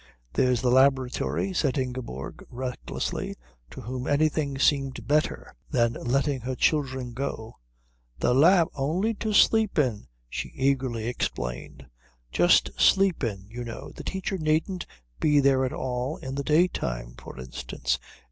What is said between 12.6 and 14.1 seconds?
sleep in, you know. The